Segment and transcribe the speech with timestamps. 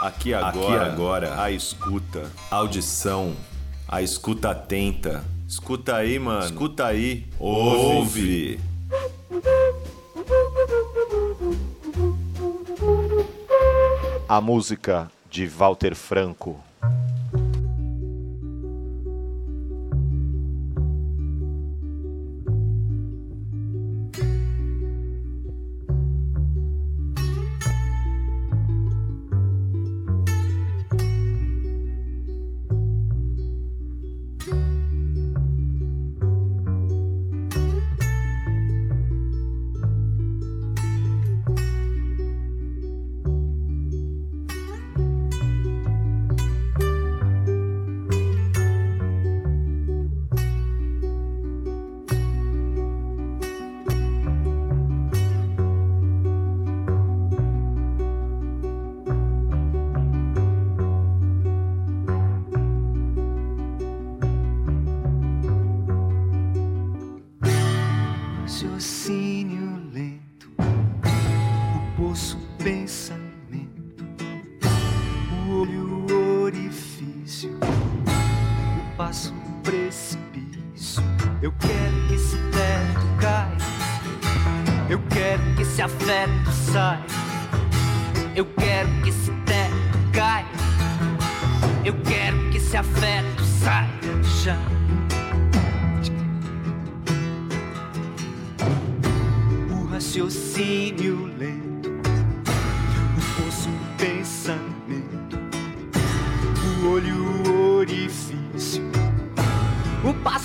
[0.00, 3.36] Aqui agora, Aqui agora, a escuta, audição,
[3.86, 5.22] a escuta atenta.
[5.46, 6.46] Escuta aí, mano.
[6.46, 7.26] Escuta aí.
[7.38, 8.58] Ouve.
[14.26, 16.58] A música de Walter Franco.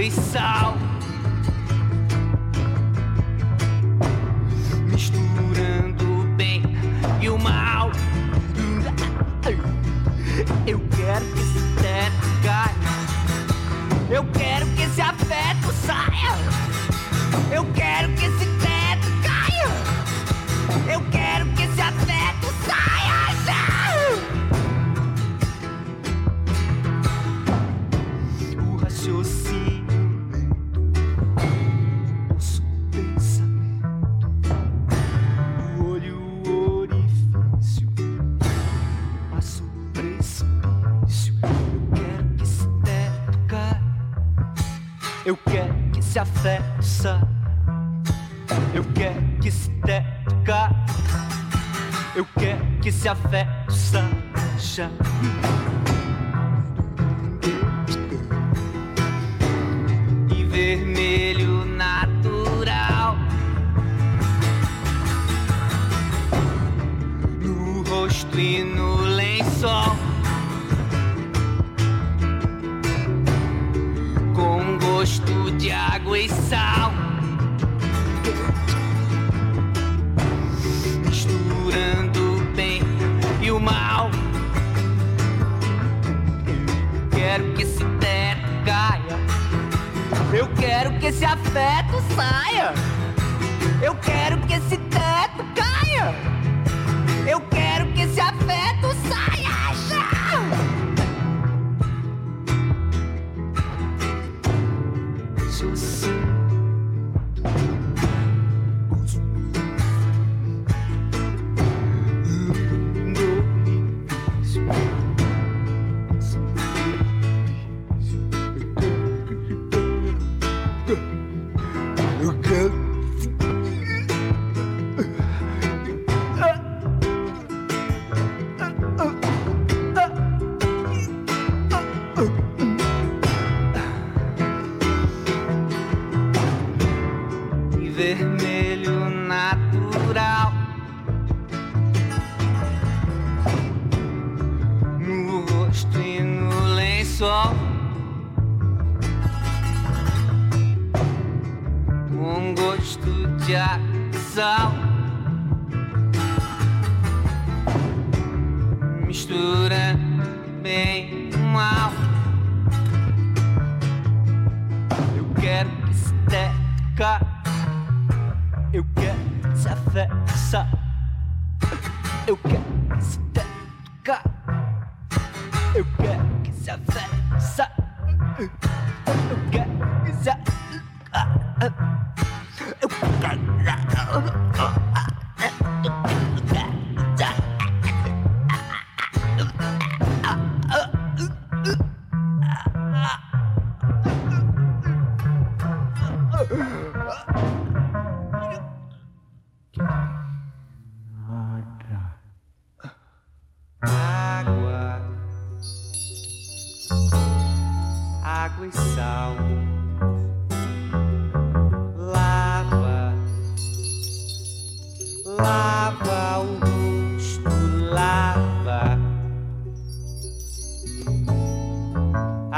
[0.00, 0.87] e sal.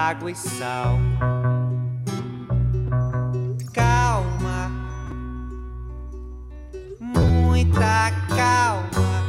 [0.00, 0.99] Água e sal.
[3.73, 4.70] Calma,
[6.99, 9.20] muita calma.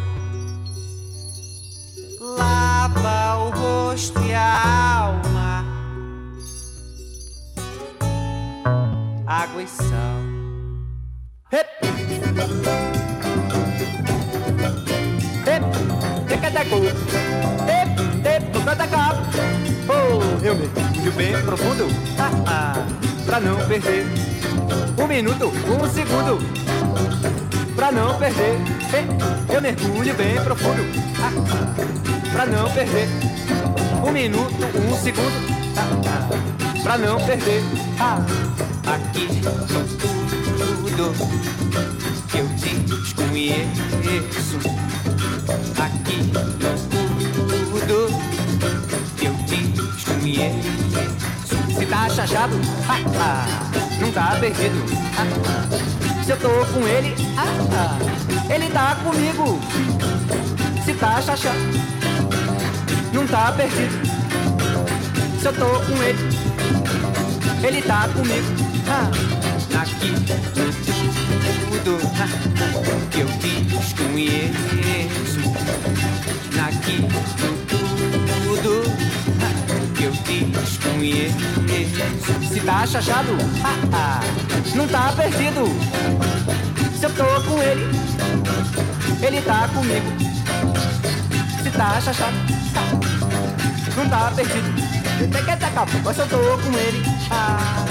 [2.21, 5.65] Lava o rosto e a alma.
[9.27, 9.90] Água e sal.
[21.21, 21.85] Bem profundo.
[22.18, 22.73] Ah, ah,
[23.25, 24.07] Pra não perder.
[24.97, 26.39] Um minuto, um segundo.
[27.75, 28.57] Pra não perder.
[29.53, 30.81] Eu mergulho bem profundo.
[31.19, 31.31] Ah,
[32.31, 33.07] Pra não perder.
[34.03, 35.51] Um minuto, um segundo.
[36.81, 37.62] Pra não perder.
[38.88, 39.27] Aqui
[40.89, 41.13] tudo
[42.31, 44.57] Que eu desconheço
[52.21, 52.53] se chachado,
[52.88, 53.48] ah, ah,
[54.00, 54.86] não tá perdido.
[56.24, 57.15] Se eu tô com ele,
[58.53, 59.60] ele tá comigo.
[60.86, 61.57] Se tá chachado,
[63.12, 64.05] não tá perdido.
[65.39, 66.19] Se eu tô com ele,
[67.63, 68.48] ele tá comigo.
[69.79, 70.13] Aqui
[71.72, 71.98] tudo
[73.10, 75.39] que eu fiz com isso.
[76.67, 77.07] Aqui
[78.43, 79.11] tudo
[80.01, 80.13] que eu
[80.81, 81.31] com ele.
[82.48, 84.20] Se tá chachado, ah, ah,
[84.75, 85.65] não tá perdido.
[86.98, 87.86] Se eu tô com ele,
[89.22, 90.08] ele tá comigo.
[91.62, 92.36] Se tá chachado,
[93.96, 94.74] não tá perdido.
[95.24, 95.51] Até que
[96.03, 97.03] mas eu tô com ele.
[97.29, 97.90] Ah.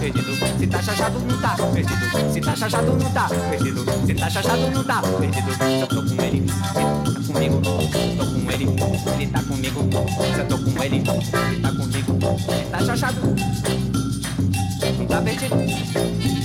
[0.00, 0.34] Perdido.
[0.58, 2.32] Se tá chachado não tá perdido.
[2.32, 3.84] Se tá chachado não tá perdido.
[4.06, 5.50] Se tá chachado não tá perdido.
[5.80, 6.72] Eu tô com ele, ele tá
[7.26, 7.60] comigo.
[8.16, 8.64] Tô com ele,
[9.14, 9.80] ele tá comigo.
[10.38, 12.18] Eu tô com ele, ele tá comigo.
[12.38, 13.20] Se tá chachado,
[14.98, 16.39] não tá perdido.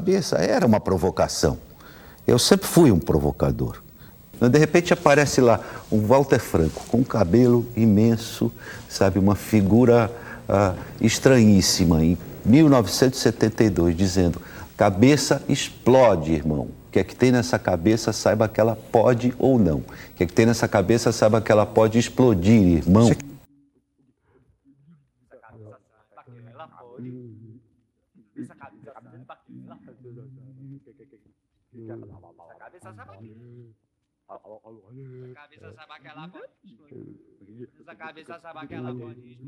[0.00, 1.58] Cabeça era uma provocação.
[2.26, 3.82] Eu sempre fui um provocador.
[4.40, 5.60] De repente aparece lá
[5.92, 8.50] um Walter Franco com um cabelo imenso,
[8.88, 10.10] sabe, uma figura
[10.48, 12.16] ah, estranhíssima, em
[12.46, 14.40] 1972, dizendo:
[14.74, 16.68] cabeça explode, irmão.
[16.88, 19.76] O que é que tem nessa cabeça, saiba que ela pode ou não.
[19.80, 19.84] O
[20.16, 23.10] que é que tem nessa cabeça, saiba que ela pode explodir, irmão.
[31.70, 32.92] Cabeça
[35.74, 37.68] sabe aquela pode explodir.
[37.80, 39.38] Essa cabeça sabe aquela pode.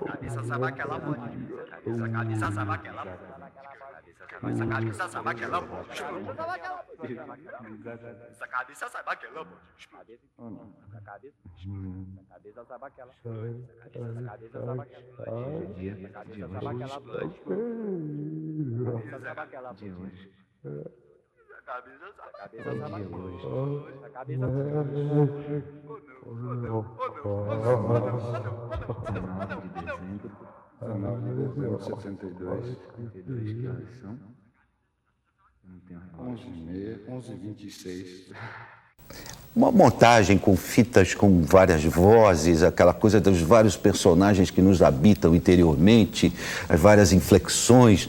[0.07, 1.45] Cabeça sabe aquela pode.
[1.87, 3.44] Essa cabeça sabe aquela Essa cabeça sabe
[4.53, 5.77] Sakabiza sabake lambo.
[5.85, 6.87] Sakabiza sabake cabeça
[8.39, 9.57] Sakabiza sabake lambo.
[12.29, 12.65] Sakabiza
[19.25, 19.81] cabeça lambo.
[19.81, 20.31] De hoje.
[21.65, 22.89] Cabeça, cabeça, cabeça,
[24.13, 24.47] cabeça, cabeça,
[30.85, 31.75] sabe aquela pode.
[31.75, 32.77] Essa sabe aquela pode.
[32.97, 34.19] 72, que horas são?
[35.67, 38.33] Não tenho 11 e meia, 11 e 26.
[39.57, 45.35] Uma montagem com fitas com várias vozes, aquela coisa dos vários personagens que nos habitam
[45.35, 46.33] interiormente,
[46.69, 48.09] as várias inflexões.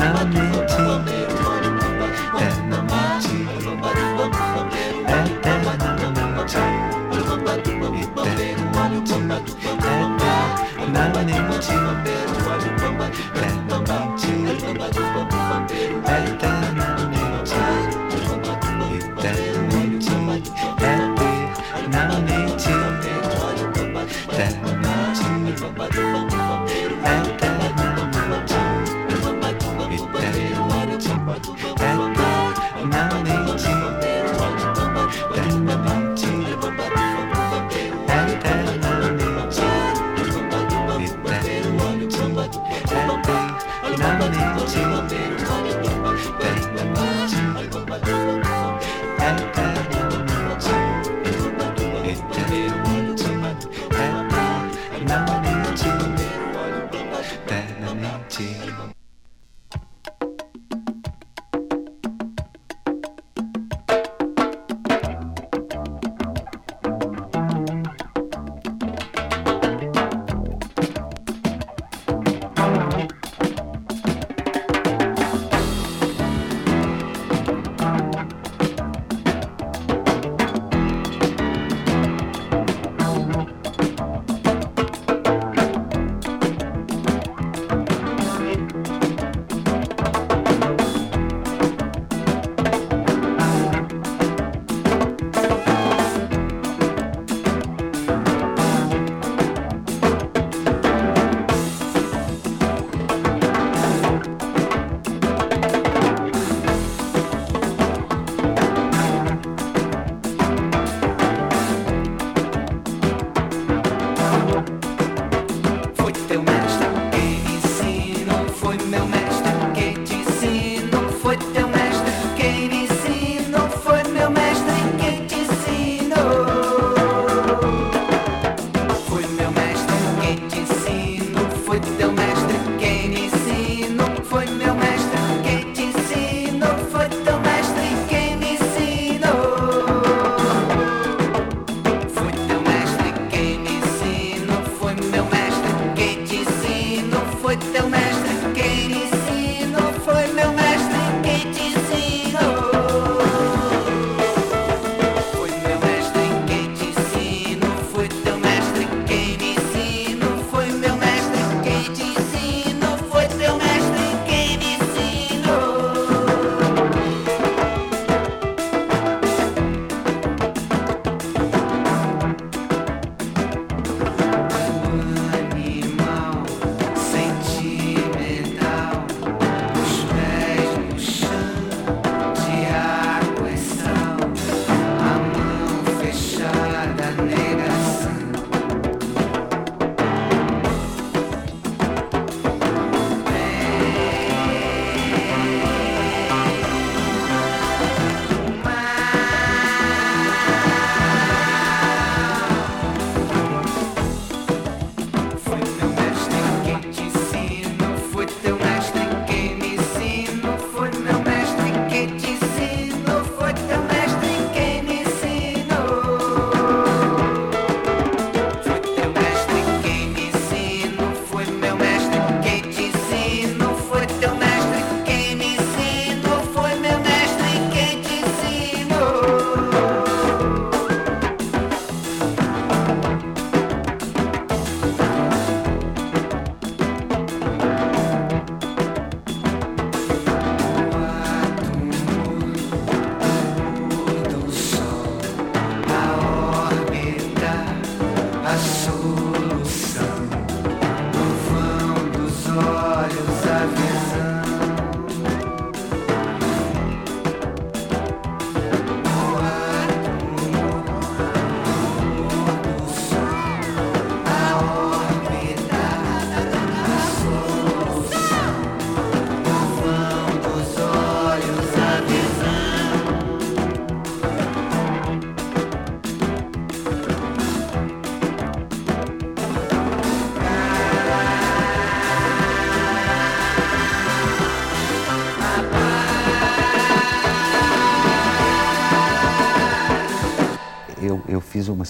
[0.00, 0.49] Perdóname.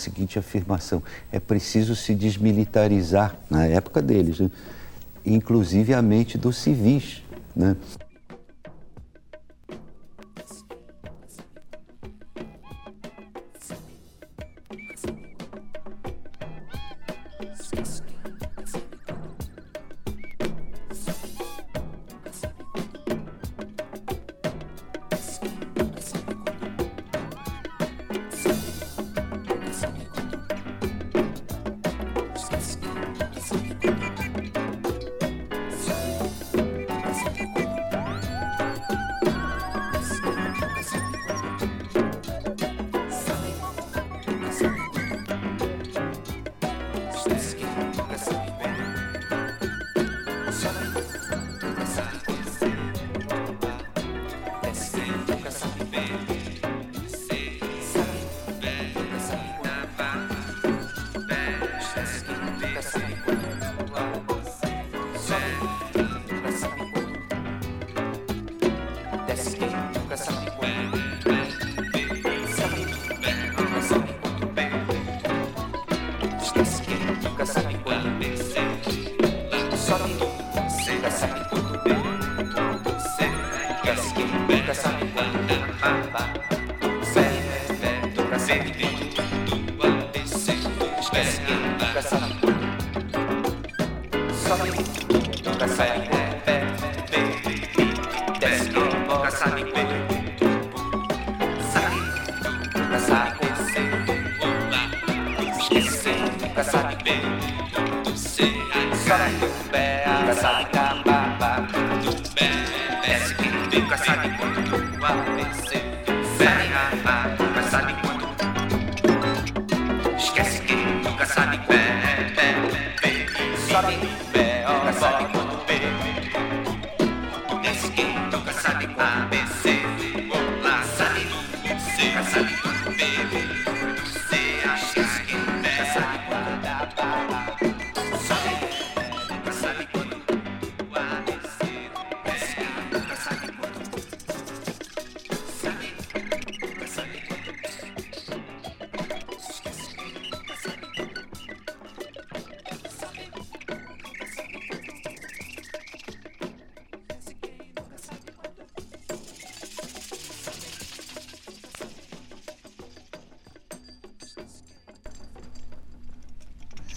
[0.01, 4.51] seguinte afirmação: é preciso se desmilitarizar, na época deles, né?
[5.25, 7.23] inclusive a mente dos civis.
[7.55, 7.77] Né?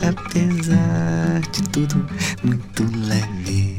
[0.10, 2.06] apesar de tudo,
[2.44, 3.73] muito leve.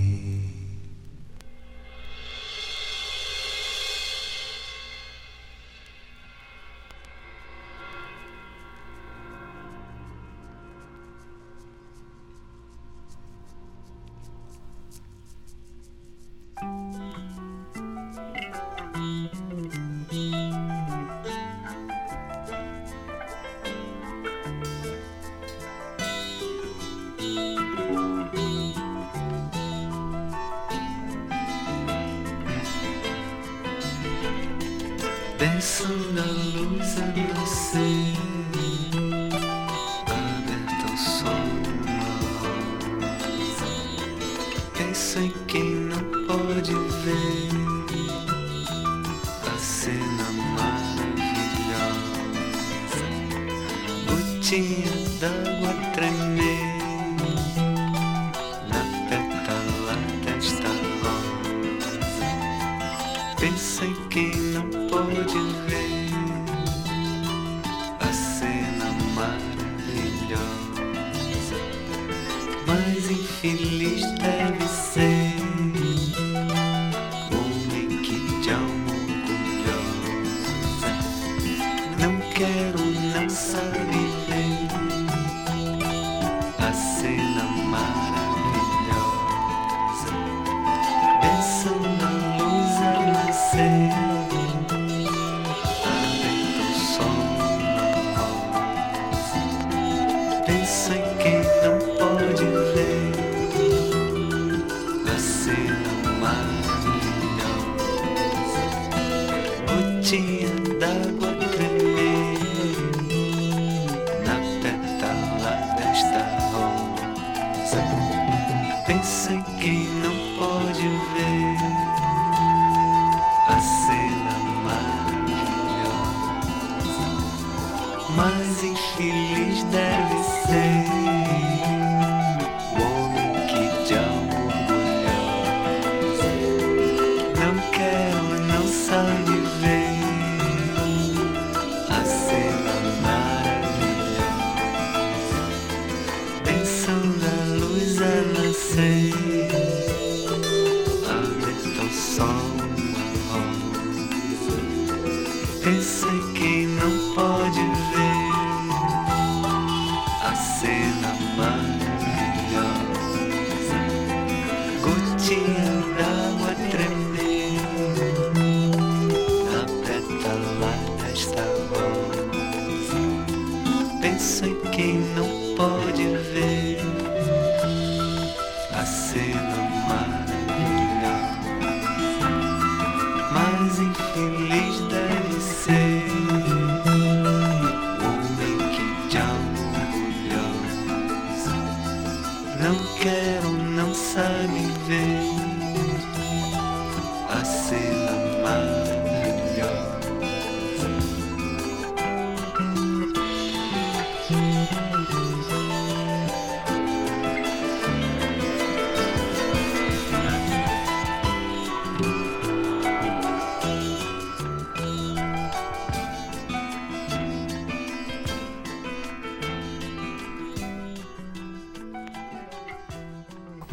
[93.54, 94.03] say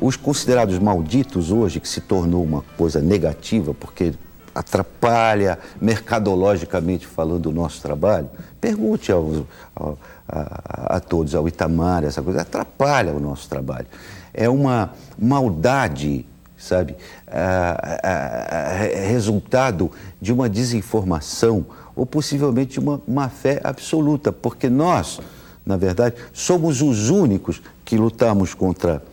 [0.02, 4.14] Os considerados malditos hoje, que se tornou uma coisa negativa, porque
[4.54, 8.28] atrapalha mercadologicamente falando o nosso trabalho,
[8.60, 9.44] pergunte aos-
[9.76, 13.86] ao- a, a todos, ao Itamar, essa coisa, atrapalha o nosso trabalho.
[14.34, 16.26] É uma maldade,
[16.58, 16.96] sabe,
[17.28, 25.20] ah, ah, resultado de uma desinformação ou possivelmente de uma má fé absoluta, porque nós,
[25.66, 29.04] na verdade, somos os únicos que lutamos contra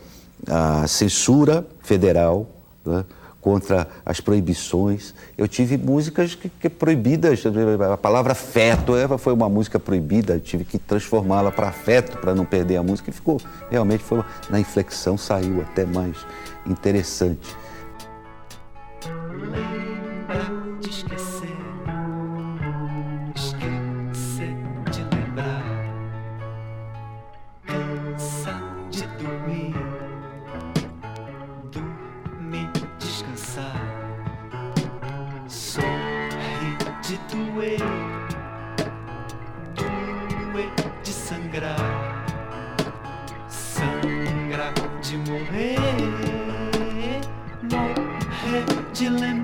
[0.47, 2.47] a censura federal,
[2.85, 3.03] né,
[3.41, 5.13] contra as proibições.
[5.37, 7.41] Eu tive músicas que, que proibidas,
[7.91, 12.43] a palavra feto foi uma música proibida, eu tive que transformá-la para afeto para não
[12.45, 16.17] perder a música e ficou, realmente foi, uma- na inflexão saiu até mais
[16.67, 17.55] interessante.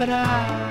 [0.06, 0.65] De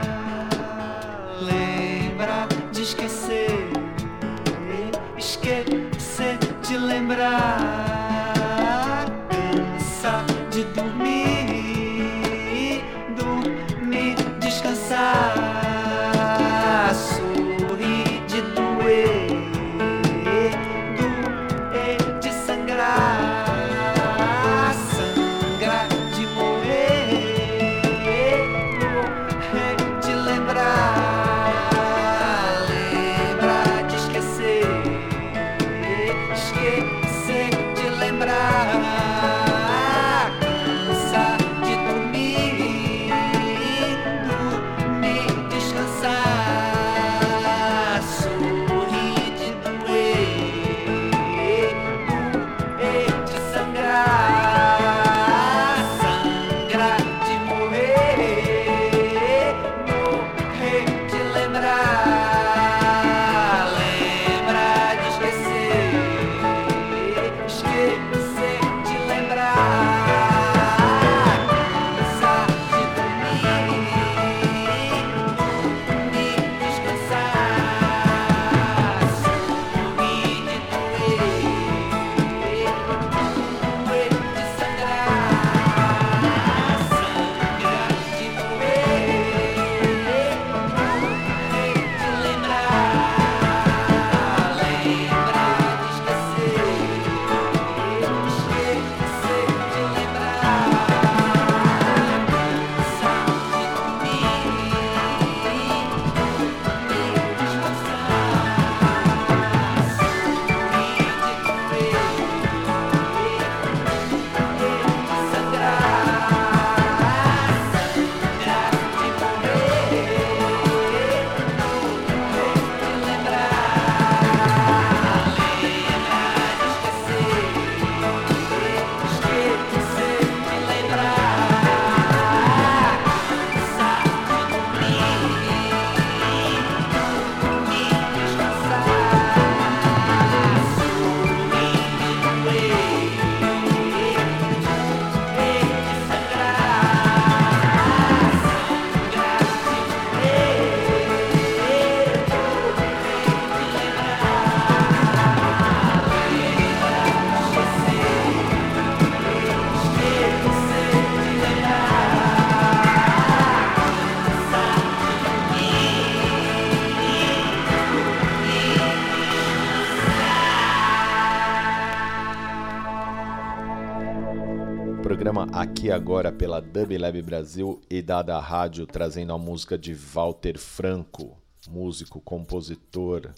[176.74, 183.30] Dub Brasil e Dada Rádio, trazendo a música de Walter Franco, músico, compositor,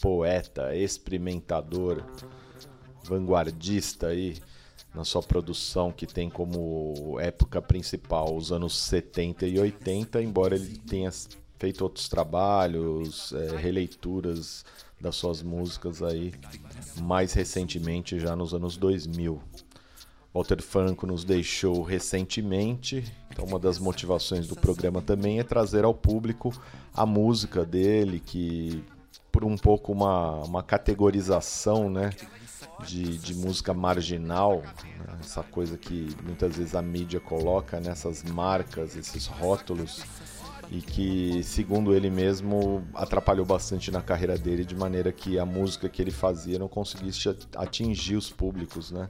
[0.00, 2.04] poeta, experimentador,
[3.02, 4.36] vanguardista aí
[4.94, 10.78] na sua produção, que tem como época principal os anos 70 e 80, embora ele
[10.78, 11.10] tenha
[11.58, 14.64] feito outros trabalhos, é, releituras
[15.00, 16.32] das suas músicas aí,
[17.02, 19.42] mais recentemente, já nos anos 2000.
[20.34, 25.94] Walter Franco nos deixou recentemente, então uma das motivações do programa também é trazer ao
[25.94, 26.52] público
[26.92, 28.82] a música dele, que
[29.30, 32.10] por um pouco uma, uma categorização, né?
[32.88, 38.96] De, de música marginal, né, essa coisa que muitas vezes a mídia coloca nessas marcas,
[38.96, 40.02] esses rótulos,
[40.70, 45.88] e que, segundo ele mesmo, atrapalhou bastante na carreira dele, de maneira que a música
[45.88, 49.08] que ele fazia não conseguisse atingir os públicos né,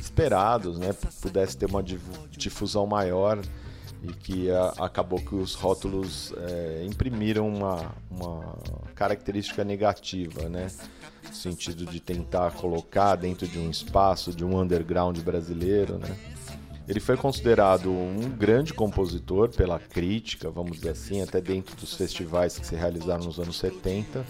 [0.00, 3.40] esperados, né, pudesse ter uma difusão maior
[4.02, 8.56] e que a, acabou que os rótulos é, imprimiram uma, uma
[8.94, 10.68] característica negativa, né?
[11.24, 16.16] No sentido de tentar colocar dentro de um espaço, de um underground brasileiro, né?
[16.88, 22.58] Ele foi considerado um grande compositor pela crítica, vamos dizer assim, até dentro dos festivais
[22.58, 24.26] que se realizaram nos anos 70,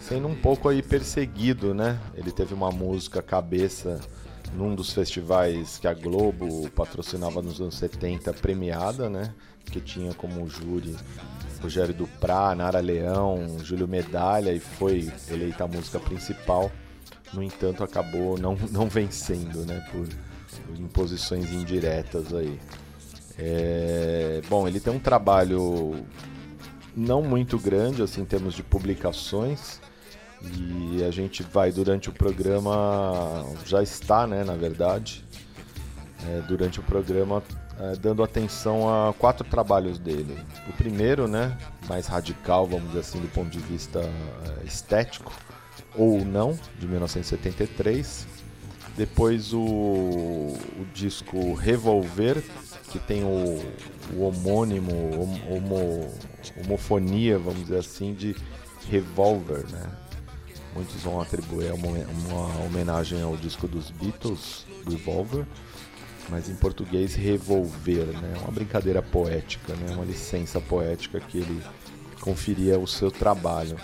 [0.00, 1.98] sendo um pouco aí perseguido, né?
[2.14, 4.00] Ele teve uma música cabeça
[4.54, 9.34] num dos festivais que a Globo patrocinava nos anos 70, premiada, né?
[9.64, 10.96] Que tinha como júri
[11.60, 16.70] Rogério Duprá, Nara Leão, Júlio Medalha e foi eleita a música principal.
[17.32, 19.84] No entanto, acabou não, não vencendo, né?
[19.90, 20.08] Por,
[20.78, 22.58] imposições indiretas aí.
[23.36, 24.40] É...
[24.48, 26.04] Bom, ele tem um trabalho
[26.96, 29.80] não muito grande assim em termos de publicações
[30.52, 35.24] e a gente vai durante o programa, já está, né, na verdade,
[36.28, 37.42] é, durante o programa
[37.78, 40.38] é, dando atenção a quatro trabalhos dele.
[40.68, 41.56] O primeiro, né,
[41.88, 45.32] mais radical, vamos dizer assim, do ponto de vista é, estético,
[45.96, 48.26] ou não, de 1973.
[48.96, 52.42] Depois o, o disco Revolver,
[52.90, 53.60] que tem o,
[54.14, 54.92] o homônimo,
[55.50, 56.12] homo,
[56.64, 58.36] homofonia, vamos dizer assim, de
[58.88, 59.90] Revolver, né?
[60.74, 65.46] Muitos vão atribuir uma, homenagem ao disco dos Beatles, Revolver,
[66.28, 68.34] mas em português Revolver, né?
[68.42, 69.94] Uma brincadeira poética, né?
[69.94, 71.62] Uma licença poética que ele
[72.20, 73.76] conferia ao seu trabalho.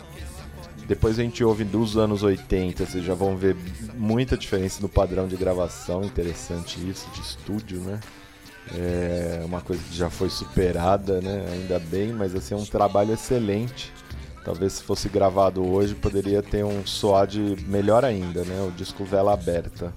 [0.88, 3.55] Depois a gente ouve dos anos 80, vocês já vão ver
[3.95, 8.01] muita diferença no padrão de gravação, interessante isso, de estúdio, né?
[8.74, 11.47] É uma coisa que já foi superada, né?
[11.53, 13.93] Ainda bem, mas assim é um trabalho excelente
[14.45, 18.62] Talvez se fosse gravado hoje poderia ter um SOAD melhor ainda, né?
[18.66, 19.93] O disco Vela Aberta.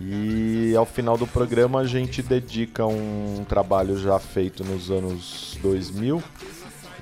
[0.00, 6.22] E ao final do programa a gente dedica um trabalho já feito nos anos 2000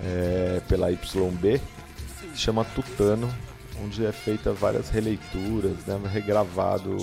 [0.05, 1.61] é, pela YB,
[2.33, 3.33] que chama Tutano,
[3.83, 5.99] onde é feita várias releituras, né?
[6.13, 6.97] regravado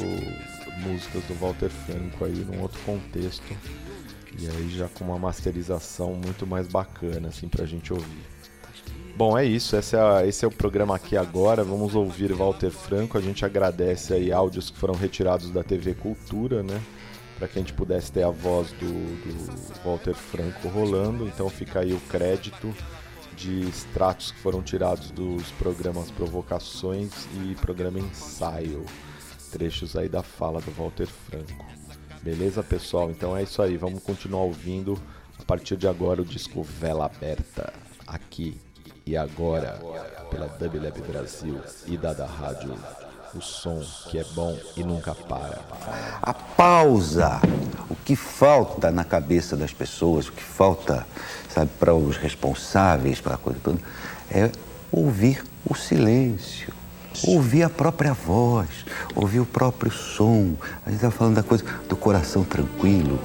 [0.80, 3.44] músicas do Walter Franco aí num outro contexto.
[4.38, 8.39] E aí já com uma masterização muito mais bacana assim pra gente ouvir.
[9.20, 9.76] Bom, é isso.
[9.76, 11.62] Esse é, esse é o programa aqui agora.
[11.62, 13.18] Vamos ouvir Walter Franco.
[13.18, 16.82] A gente agradece aí áudios que foram retirados da TV Cultura, né?
[17.38, 21.28] Para que a gente pudesse ter a voz do, do Walter Franco rolando.
[21.28, 22.74] Então fica aí o crédito
[23.36, 28.86] de extratos que foram tirados dos programas Provocações e programa Ensaio.
[29.52, 31.66] Trechos aí da fala do Walter Franco.
[32.22, 33.12] Beleza, pessoal?
[33.12, 33.76] Então é isso aí.
[33.76, 34.98] Vamos continuar ouvindo
[35.38, 37.74] a partir de agora o disco Vela Aberta
[38.08, 38.58] aqui
[39.10, 39.80] e agora,
[40.30, 42.76] pela Dublab Brasil e Dada Rádio,
[43.34, 45.58] o som que é bom e nunca para.
[46.22, 47.42] A pausa,
[47.90, 51.08] o que falta na cabeça das pessoas, o que falta,
[51.52, 53.80] sabe, para os responsáveis, para a coisa toda,
[54.30, 54.52] é
[54.92, 56.72] ouvir o silêncio.
[57.26, 58.70] Ouvir a própria voz,
[59.16, 60.54] ouvir o próprio som.
[60.86, 63.20] A gente está falando da coisa do coração tranquilo,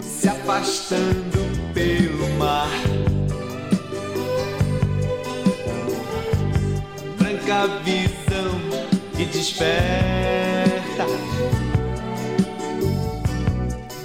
[0.00, 1.38] se afastando
[1.72, 2.68] pelo mar.
[7.18, 8.60] Branca visão
[9.16, 11.06] que desperta,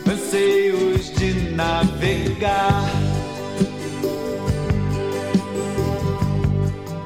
[0.09, 2.89] anseios de navegar.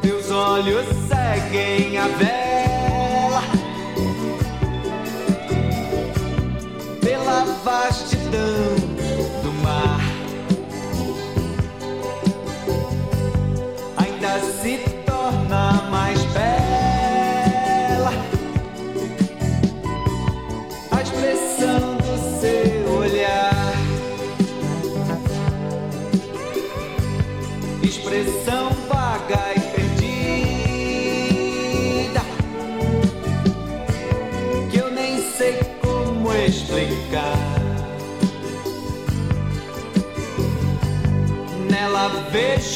[0.02, 2.69] Teus olhos seguem abertos.
[42.32, 42.69] Vejo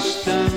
[0.00, 0.47] se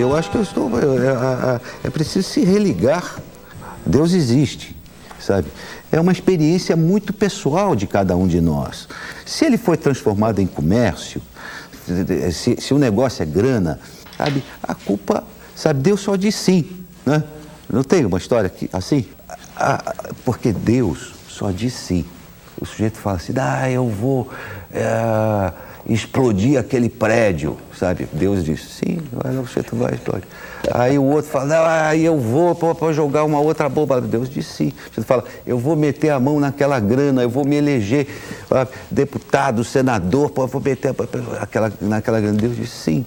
[0.00, 0.70] eu acho que eu estou.
[0.78, 3.16] É, é- é preciso se religar.
[3.84, 4.76] Deus existe,
[5.18, 5.48] sabe?
[5.90, 8.88] É uma experiência muito pessoal de cada um de nós.
[9.24, 11.20] Se ele foi transformado em comércio,
[12.32, 13.80] se, se o negócio é grana,
[14.16, 14.44] sabe?
[14.62, 15.24] A culpa,
[15.56, 15.80] sabe?
[15.80, 17.24] Deus só diz sim, né?
[17.72, 19.06] Não tem uma história aqui, assim?
[20.24, 22.04] Porque Deus só diz sim.
[22.60, 24.28] O sujeito fala assim, ah, eu vou
[24.72, 25.52] é,
[25.90, 28.06] explodir aquele prédio, sabe?
[28.12, 30.28] Deus diz, sim, vai lá, você vai explodir.
[30.72, 34.00] Aí o outro fala, ah, eu vou para jogar uma outra bomba.
[34.00, 34.72] Deus diz sim.
[34.92, 38.06] Você fala, eu vou meter a mão naquela grana, eu vou me eleger
[38.90, 40.94] deputado, senador, vou meter
[41.40, 42.38] aquela, naquela grana.
[42.38, 43.04] Deus diz sim.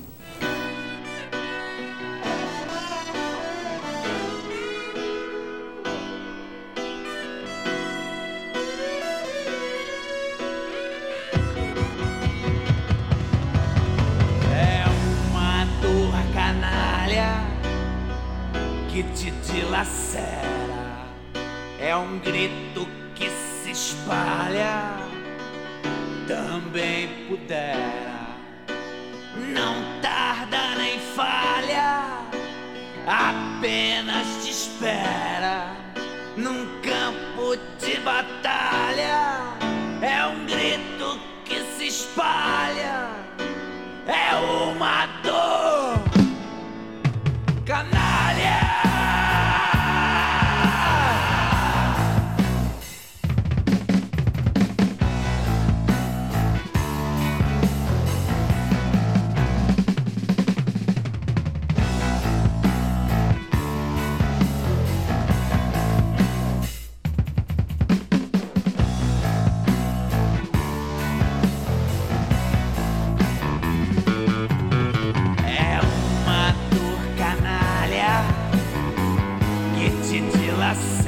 [80.16, 81.03] Until I see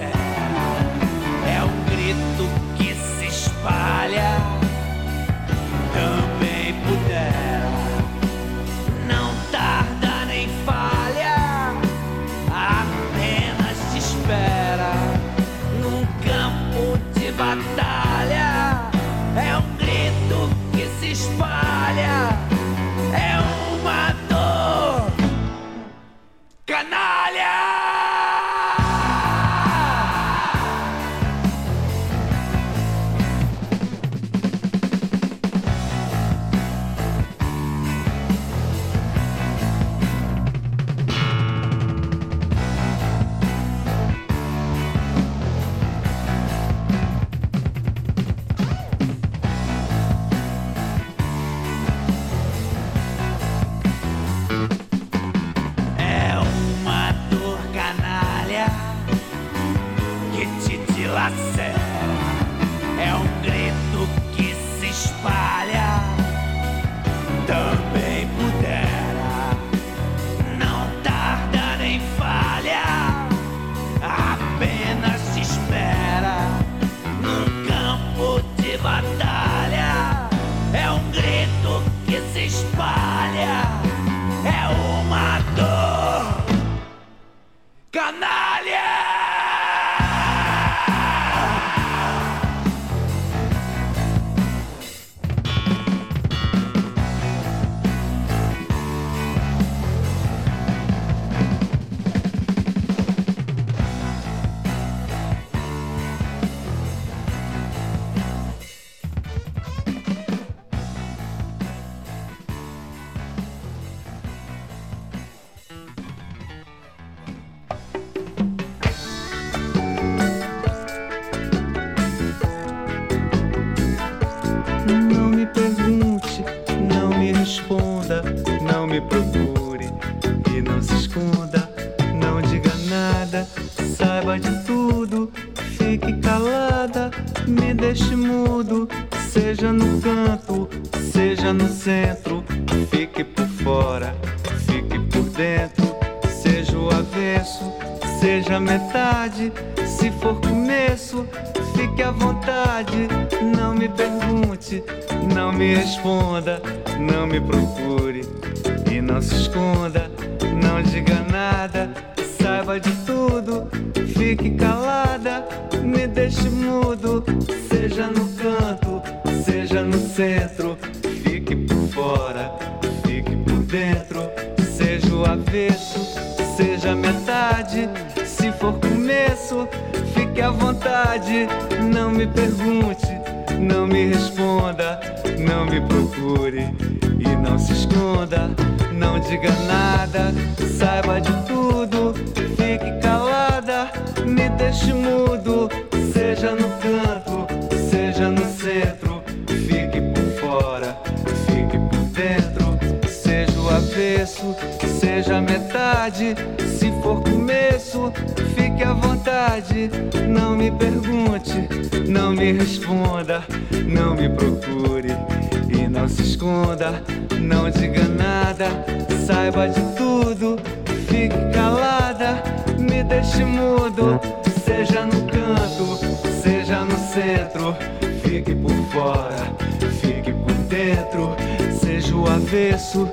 [224.65, 225.97] seja no canto,
[226.43, 227.75] seja no centro,
[228.23, 229.53] fique por fora,
[230.01, 231.35] fique por dentro,
[231.79, 233.07] seja o avesso,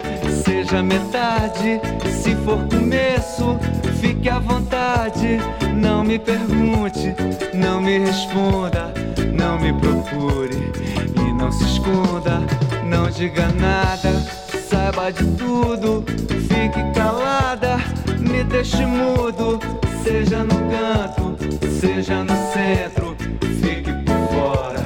[0.45, 1.81] seja metade,
[2.11, 3.59] se for começo,
[4.01, 5.39] fique à vontade,
[5.73, 7.15] não me pergunte,
[7.55, 8.93] não me responda,
[9.33, 10.73] não me procure
[11.17, 12.41] e não se esconda,
[12.85, 16.03] não diga nada saiba de tudo,
[16.49, 17.77] fique calada,
[18.19, 19.61] me deixe mudo
[20.03, 21.37] seja no canto,
[21.81, 23.17] seja no centro,
[23.61, 24.81] fique por fora,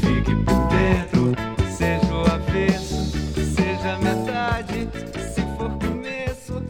[0.00, 1.34] fique por dentro,
[1.76, 3.12] seja o avesso,
[3.54, 4.88] seja a metade,
[5.34, 6.62] se for começo,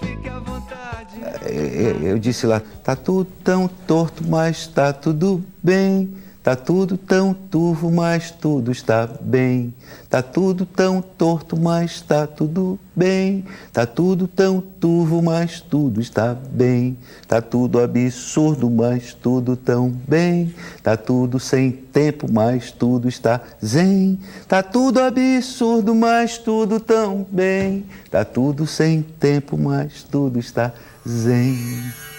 [0.00, 1.20] fique à vontade.
[1.46, 6.19] Eu, eu, eu disse lá, tá tudo tão torto, mas tá tudo bem.
[6.42, 9.74] Tá tudo tão turvo, mas tudo está bem.
[10.08, 13.44] Tá tudo tão torto, mas está tudo bem.
[13.70, 16.96] Tá tudo tão turvo, mas tudo está bem.
[17.28, 20.54] Tá tudo absurdo, mas tudo tão bem.
[20.82, 24.18] Tá tudo sem tempo, mas tudo está zen.
[24.48, 27.84] Tá tudo absurdo, mas tudo tão bem.
[28.10, 30.72] Tá tudo sem tempo, mas tudo está
[31.06, 32.09] zen.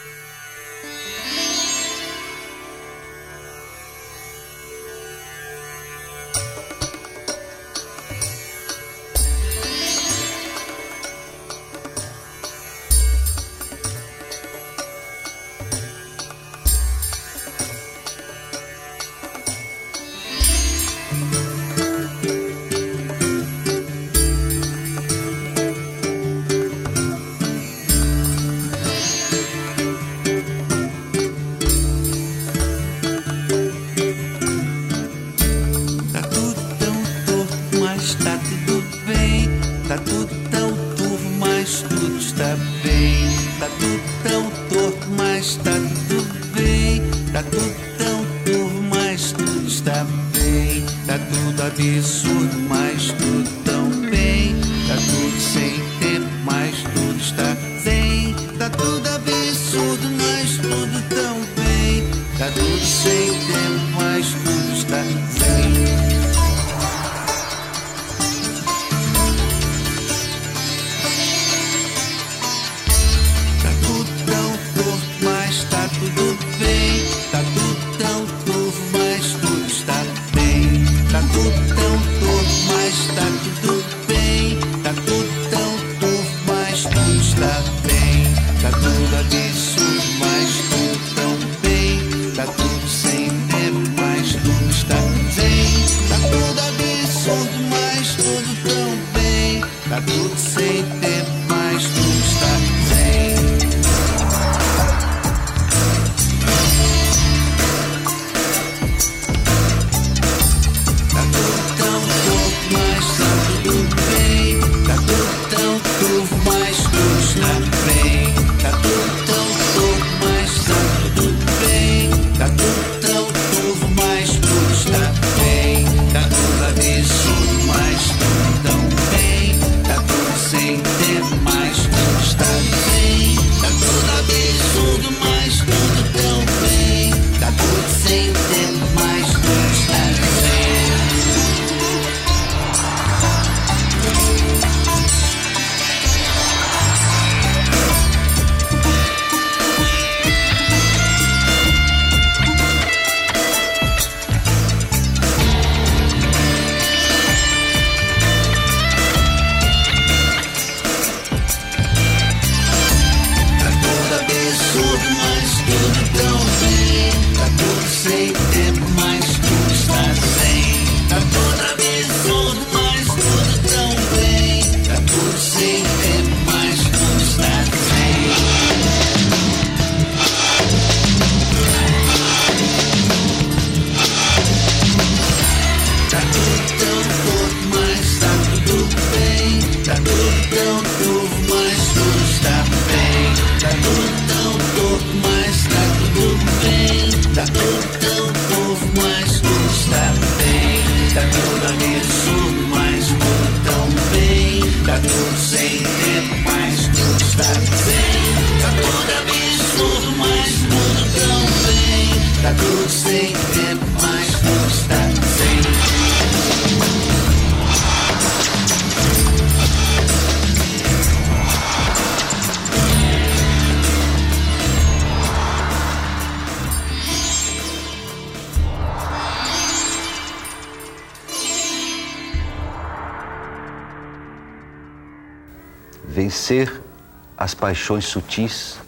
[237.61, 238.79] Paixões sutis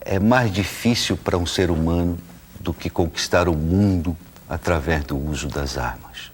[0.00, 2.18] é mais difícil para um ser humano
[2.58, 4.16] do que conquistar o mundo
[4.48, 6.32] através do uso das armas.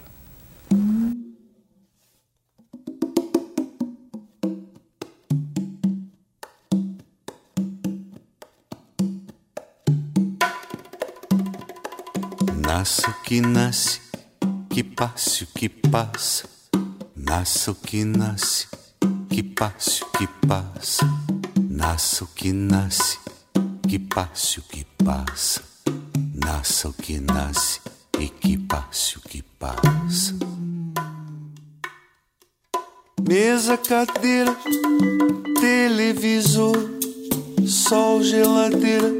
[12.64, 14.00] Nasce o que nasce,
[14.70, 16.48] que passe o que passa.
[17.16, 18.68] Nasce o que nasce,
[19.38, 21.08] que passe o que passa.
[21.70, 23.18] Nasce o que nasce,
[23.88, 25.62] que passe o que passa.
[26.34, 27.80] Nasça o que nasce
[28.18, 30.34] e que passe o que passa.
[33.28, 34.56] Mesa, cadeira,
[35.60, 36.76] televisor,
[37.64, 39.12] sol, geladeira,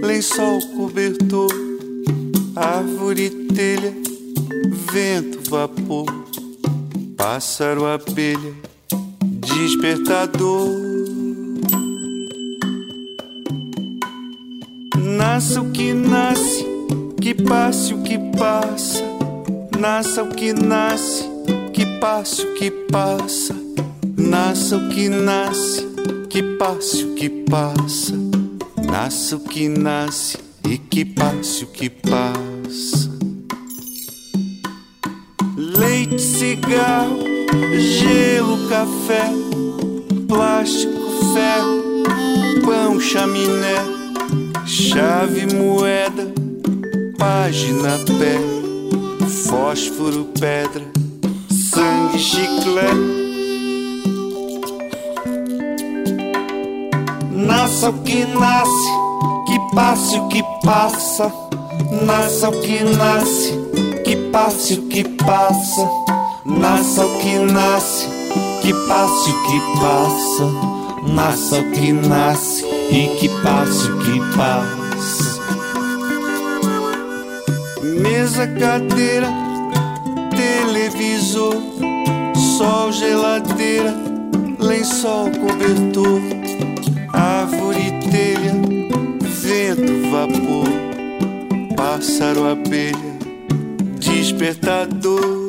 [0.00, 1.50] lençol, cobertor,
[2.54, 3.92] árvore, telha,
[4.92, 6.06] vento, vapor,
[7.16, 8.67] pássaro, abelha,
[9.54, 10.68] despertador.
[14.96, 16.66] Nasça o que nasce,
[17.20, 19.04] que passe o que passa.
[19.78, 21.24] Nasça o que nasce,
[21.72, 23.54] que passe o que passa.
[24.16, 25.86] Nasça o que nasce,
[26.28, 28.14] que passe o que passa.
[28.90, 30.38] Nasça o que nasce
[30.68, 33.10] e que passe o que passa.
[35.56, 37.27] Leite, cigarro,
[37.78, 39.30] gelo, café,
[40.26, 41.82] plástico, ferro,
[42.64, 43.76] pão, chaminé,
[44.66, 46.32] chave, moeda,
[47.18, 48.38] página, pé,
[49.48, 50.84] fósforo, pedra,
[51.50, 53.18] sangue, chiclete.
[57.32, 58.90] Nasça o que nasce,
[59.46, 61.32] que passe o que passa.
[62.04, 63.52] Nasça o que nasce,
[64.04, 65.97] que passe o que passa.
[66.48, 68.08] Nasça o que nasce,
[68.62, 70.68] que passe o que passa.
[71.12, 75.38] Nasça o que nasce e que passe o que passa.
[78.00, 79.28] Mesa, cadeira,
[80.34, 81.54] televisor,
[82.56, 83.94] sol, geladeira,
[84.58, 86.20] lençol, cobertor,
[87.12, 88.54] árvore, telha,
[89.20, 90.68] vento, vapor,
[91.76, 93.18] pássaro, abelha,
[93.98, 95.47] despertador.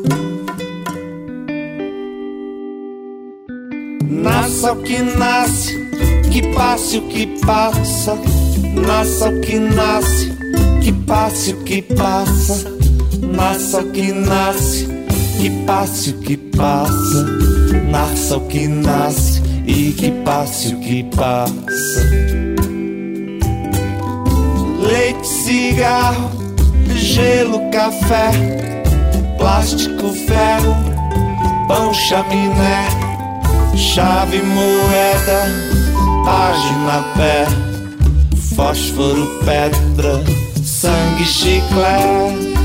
[4.09, 5.77] Nasça o que nasce,
[6.31, 8.17] que passe o que passa.
[8.73, 10.33] Nasça o que nasce,
[10.81, 12.71] que passe o que passa.
[13.21, 14.87] Nasça o que nasce,
[15.39, 17.23] que passe o que passa.
[17.91, 22.01] Nasça o que nasce e que passe o que passa.
[24.81, 26.31] Leite, cigarro,
[26.95, 28.31] gelo, café,
[29.37, 30.75] plástico, ferro,
[31.67, 33.08] pão, chaminé,
[33.75, 35.45] chave, moeda,
[36.25, 37.45] página, pé,
[38.55, 40.23] fósforo, pedra,
[40.63, 42.58] sangue, chiclete.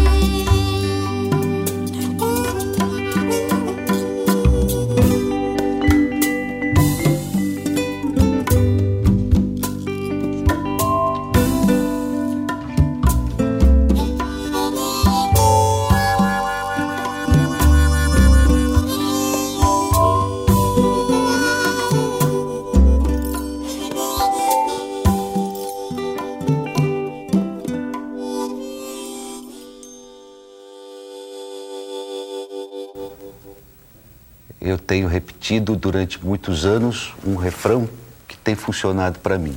[35.44, 37.86] Repetido durante muitos anos um refrão
[38.26, 39.54] que tem funcionado para mim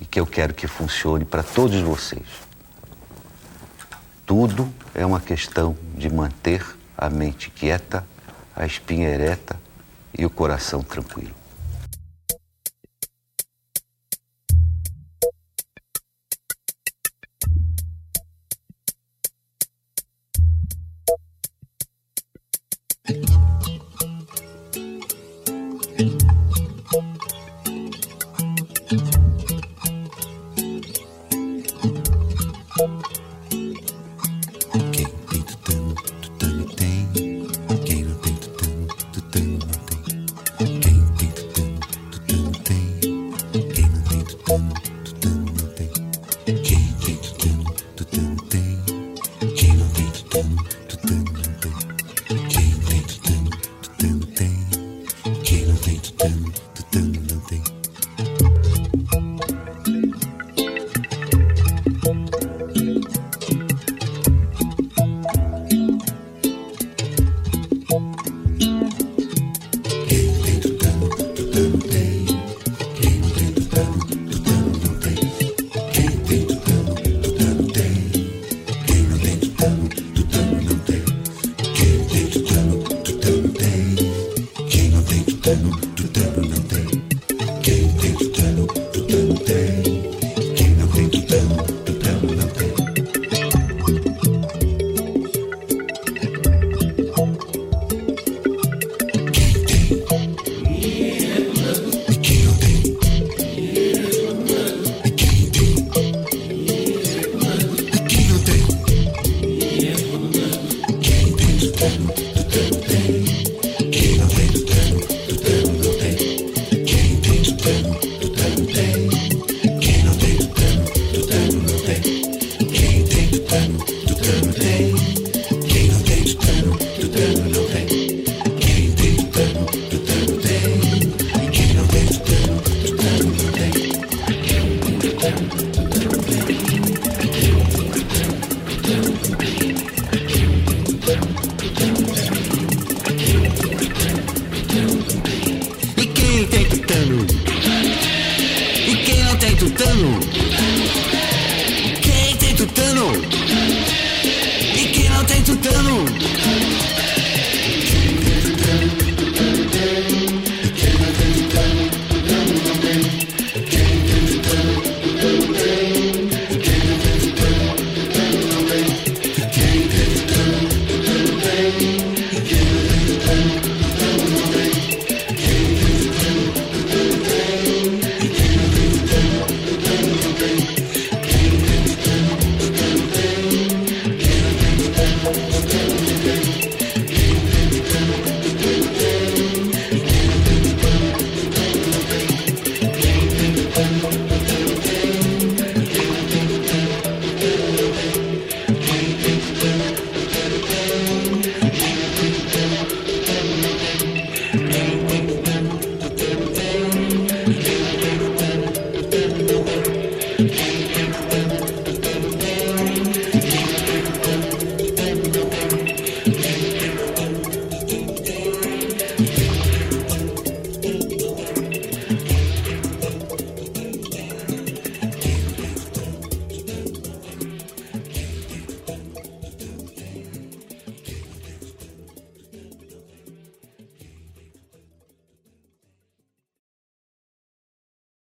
[0.00, 2.26] e que eu quero que funcione para todos vocês.
[4.26, 6.66] Tudo é uma questão de manter
[6.98, 8.04] a mente quieta,
[8.56, 9.56] a espinha ereta
[10.18, 11.45] e o coração tranquilo.